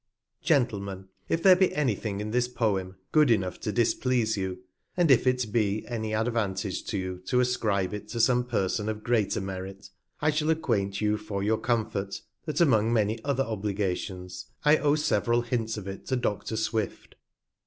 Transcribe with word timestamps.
Gentlemen, 0.41 1.09
If 1.29 1.43
there 1.43 1.55
be 1.55 1.75
any 1.75 1.93
thing 1.93 2.21
in 2.21 2.31
this 2.31 2.47
Poem, 2.47 2.95
good 3.11 3.29
enough 3.29 3.59
to 3.59 3.71
displease 3.71 4.35
you, 4.35 4.63
and 4.97 5.11
if 5.11 5.27
it 5.27 5.51
be 5.51 5.85
any 5.87 6.11
Advantage 6.13 6.85
to 6.85 6.97
you 6.97 7.19
to 7.27 7.39
ascribe 7.39 7.93
it 7.93 8.07
to 8.07 8.19
some 8.19 8.45
Person 8.45 8.89
of 8.89 9.03
greater 9.03 9.39
Merit 9.39 9.91
> 10.05 10.19
I 10.19 10.31
shall 10.31 10.49
acquaint 10.49 11.01
you 11.01 11.17
for 11.17 11.43
your 11.43 11.59
Comfort, 11.59 12.19
that 12.45 12.59
among 12.59 12.89
*5 12.89 12.93
many 12.93 13.23
other 13.23 13.43
Obligations, 13.43 14.47
I 14.65 14.77
owe 14.77 14.95
several 14.95 15.41
Hints 15.43 15.77
of 15.77 15.87
it 15.87 16.07
to 16.07 16.15
Dr. 16.15 16.57
Swift. 16.57 17.13